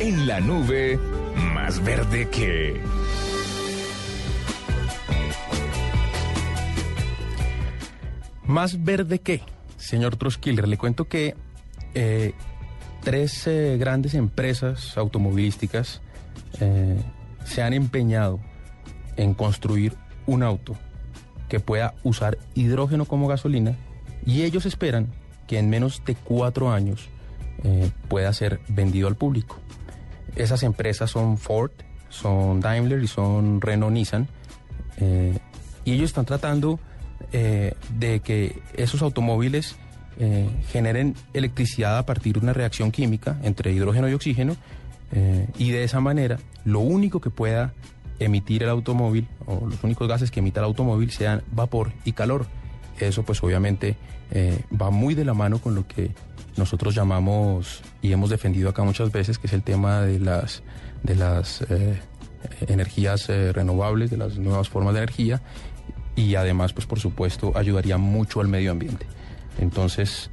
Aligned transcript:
En 0.00 0.26
la 0.26 0.40
nube, 0.40 0.98
más 1.52 1.84
verde 1.84 2.26
que... 2.30 2.80
Más 8.46 8.82
verde 8.82 9.18
que, 9.18 9.42
señor 9.76 10.16
Troskiller, 10.16 10.66
le 10.66 10.78
cuento 10.78 11.06
que 11.06 11.34
eh, 11.94 12.32
tres 13.02 13.46
eh, 13.46 13.76
grandes 13.78 14.14
empresas 14.14 14.96
automovilísticas 14.96 16.00
eh, 16.60 16.96
se 17.44 17.62
han 17.62 17.74
empeñado 17.74 18.40
en 19.18 19.34
construir 19.34 19.92
un 20.26 20.42
auto 20.42 20.76
que 21.50 21.60
pueda 21.60 21.92
usar 22.04 22.38
hidrógeno 22.54 23.04
como 23.04 23.28
gasolina 23.28 23.76
y 24.24 24.44
ellos 24.44 24.64
esperan 24.64 25.08
que 25.46 25.58
en 25.58 25.68
menos 25.68 26.02
de 26.06 26.14
cuatro 26.14 26.72
años 26.72 27.10
pueda 28.08 28.32
ser 28.32 28.58
vendido 28.68 29.06
al 29.06 29.16
público. 29.16 29.58
Esas 30.36 30.62
empresas 30.62 31.10
son 31.10 31.38
Ford, 31.38 31.70
son 32.08 32.60
Daimler 32.60 33.02
y 33.02 33.06
son 33.06 33.60
Renault 33.60 33.92
Nissan 33.92 34.28
eh, 34.98 35.38
y 35.84 35.92
ellos 35.92 36.10
están 36.10 36.26
tratando 36.26 36.78
eh, 37.32 37.74
de 37.98 38.20
que 38.20 38.60
esos 38.74 39.02
automóviles 39.02 39.76
eh, 40.18 40.48
generen 40.68 41.14
electricidad 41.32 41.96
a 41.96 42.04
partir 42.04 42.34
de 42.34 42.40
una 42.40 42.52
reacción 42.52 42.90
química 42.90 43.38
entre 43.42 43.72
hidrógeno 43.72 44.08
y 44.08 44.12
oxígeno 44.12 44.56
y 45.58 45.72
de 45.72 45.82
esa 45.82 45.98
manera 45.98 46.38
lo 46.64 46.78
único 46.78 47.20
que 47.20 47.30
pueda 47.30 47.72
emitir 48.20 48.62
el 48.62 48.68
automóvil 48.68 49.26
o 49.44 49.66
los 49.66 49.82
únicos 49.82 50.06
gases 50.06 50.30
que 50.30 50.38
emita 50.38 50.60
el 50.60 50.66
automóvil 50.66 51.10
sean 51.10 51.42
vapor 51.50 51.92
y 52.04 52.12
calor. 52.12 52.46
Eso 53.08 53.22
pues 53.22 53.42
obviamente 53.42 53.96
eh, 54.30 54.62
va 54.80 54.90
muy 54.90 55.14
de 55.14 55.24
la 55.24 55.34
mano 55.34 55.58
con 55.58 55.74
lo 55.74 55.86
que 55.86 56.10
nosotros 56.56 56.94
llamamos 56.94 57.82
y 58.02 58.12
hemos 58.12 58.30
defendido 58.30 58.68
acá 58.70 58.82
muchas 58.82 59.12
veces, 59.12 59.38
que 59.38 59.46
es 59.46 59.52
el 59.52 59.62
tema 59.62 60.02
de 60.02 60.18
las, 60.18 60.62
de 61.02 61.16
las 61.16 61.62
eh, 61.62 62.00
energías 62.66 63.28
eh, 63.28 63.52
renovables, 63.52 64.10
de 64.10 64.16
las 64.16 64.38
nuevas 64.38 64.68
formas 64.68 64.94
de 64.94 65.00
energía 65.00 65.42
y 66.16 66.34
además 66.34 66.72
pues 66.72 66.86
por 66.86 66.98
supuesto 66.98 67.52
ayudaría 67.56 67.98
mucho 67.98 68.40
al 68.40 68.48
medio 68.48 68.72
ambiente. 68.72 69.06
Entonces, 69.58 70.30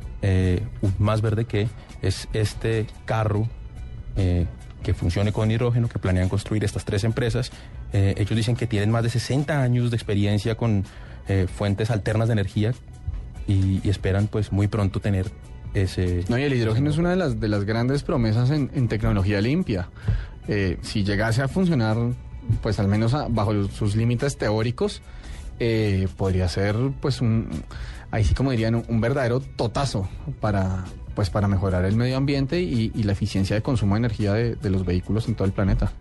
más 0.99 1.21
verde 1.21 1.45
que 1.45 1.67
es 2.01 2.27
este 2.33 2.87
carro 3.05 3.47
que 4.87 4.93
funcione 4.93 5.33
con 5.33 5.51
hidrógeno 5.51 5.89
que 5.89 5.99
planean 5.99 6.29
construir 6.29 6.63
estas 6.63 6.85
tres 6.85 7.03
empresas. 7.03 7.51
Eh, 7.91 8.15
ellos 8.17 8.37
dicen 8.37 8.55
que 8.55 8.67
tienen 8.67 8.89
más 8.89 9.03
de 9.03 9.09
60 9.09 9.61
años 9.61 9.91
de 9.91 9.97
experiencia 9.97 10.55
con 10.55 10.85
eh, 11.27 11.45
fuentes 11.53 11.91
alternas 11.91 12.29
de 12.29 12.33
energía 12.33 12.73
y, 13.47 13.81
y 13.85 13.89
esperan 13.89 14.27
pues 14.27 14.53
muy 14.53 14.67
pronto 14.69 15.01
tener 15.01 15.25
ese... 15.73 16.23
No, 16.29 16.37
y 16.37 16.43
el 16.43 16.53
hidrógeno 16.53 16.89
es 16.89 16.97
una 16.97 17.09
de 17.09 17.17
las, 17.17 17.37
de 17.41 17.49
las 17.49 17.65
grandes 17.65 18.03
promesas 18.03 18.49
en, 18.49 18.71
en 18.73 18.87
tecnología 18.87 19.41
limpia. 19.41 19.89
Eh, 20.47 20.77
si 20.81 21.03
llegase 21.03 21.41
a 21.41 21.49
funcionar, 21.49 21.97
pues 22.61 22.79
al 22.79 22.87
menos 22.87 23.13
a- 23.13 23.27
bajo 23.29 23.65
sus 23.67 23.97
límites 23.97 24.37
teóricos, 24.37 25.01
eh, 25.59 26.07
podría 26.17 26.47
ser, 26.47 26.75
pues, 27.01 27.21
un, 27.21 27.49
ahí 28.11 28.23
sí 28.23 28.33
como 28.33 28.51
dirían, 28.51 28.83
un, 28.87 29.01
verdadero 29.01 29.39
totazo 29.39 30.07
para, 30.39 30.85
pues, 31.15 31.29
para 31.29 31.47
mejorar 31.47 31.85
el 31.85 31.95
medio 31.95 32.17
ambiente 32.17 32.61
y, 32.61 32.91
la 33.03 33.11
eficiencia 33.13 33.55
de 33.55 33.61
consumo 33.61 33.95
de 33.95 33.99
energía 33.99 34.33
de 34.33 34.69
los 34.69 34.85
vehículos 34.85 35.27
en 35.27 35.35
todo 35.35 35.45
el 35.45 35.53
planeta. 35.53 35.91